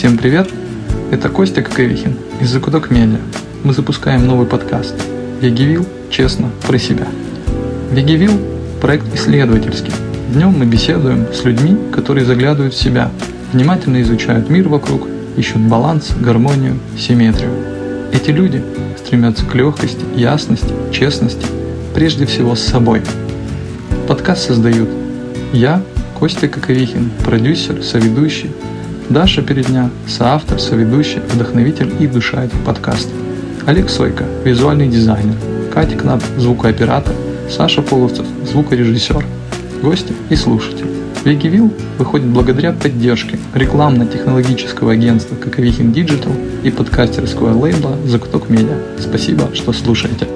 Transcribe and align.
Всем 0.00 0.16
привет! 0.16 0.48
Это 1.10 1.28
Костя 1.28 1.60
Коковихин 1.60 2.16
из 2.40 2.48
Закуток 2.48 2.90
Медиа. 2.90 3.18
Мы 3.64 3.74
запускаем 3.74 4.26
новый 4.26 4.46
подкаст 4.46 4.94
«Вегивил. 5.42 5.84
Честно. 6.08 6.48
Про 6.66 6.78
себя». 6.78 7.06
«Вегивил»– 7.92 8.32
проект 8.80 9.14
исследовательский. 9.14 9.92
Днем 10.32 10.58
мы 10.58 10.64
беседуем 10.64 11.26
с 11.34 11.44
людьми, 11.44 11.76
которые 11.92 12.24
заглядывают 12.24 12.72
в 12.72 12.82
себя, 12.82 13.10
внимательно 13.52 14.00
изучают 14.00 14.48
мир 14.48 14.70
вокруг, 14.70 15.06
ищут 15.36 15.60
баланс, 15.60 16.12
гармонию, 16.18 16.78
симметрию. 16.96 17.52
Эти 18.10 18.30
люди 18.30 18.64
стремятся 18.96 19.44
к 19.44 19.54
легкости, 19.54 20.00
ясности, 20.16 20.72
честности, 20.92 21.44
прежде 21.94 22.24
всего 22.24 22.54
с 22.54 22.62
собой. 22.62 23.02
Подкаст 24.08 24.46
создают 24.46 24.88
я, 25.52 25.82
Костя 26.18 26.48
Коковихин, 26.48 27.10
продюсер, 27.22 27.82
соведущий, 27.82 28.50
Даша 29.10 29.42
Передня, 29.42 29.90
соавтор, 30.06 30.60
соведущий, 30.60 31.18
вдохновитель 31.18 31.92
и 31.98 32.06
душа 32.06 32.44
этого 32.44 32.62
подкаста. 32.62 33.10
Олег 33.66 33.90
Сойко, 33.90 34.22
визуальный 34.44 34.86
дизайнер. 34.86 35.34
Катя 35.74 35.96
Кнап, 35.96 36.22
звукооператор. 36.38 37.12
Саша 37.50 37.82
Половцев, 37.82 38.24
звукорежиссер. 38.46 39.26
Гости 39.82 40.12
и 40.28 40.36
слушатели. 40.36 40.86
Вегивилл 41.24 41.72
выходит 41.98 42.28
благодаря 42.28 42.72
поддержке 42.72 43.36
рекламно-технологического 43.52 44.92
агентства 44.92 45.34
Коковихин 45.34 45.90
Digital 45.90 46.32
и 46.62 46.70
подкастерского 46.70 47.52
лейбла 47.52 47.96
Закуток 48.06 48.48
Медиа. 48.48 48.78
Спасибо, 49.00 49.52
что 49.54 49.72
слушаете. 49.72 50.28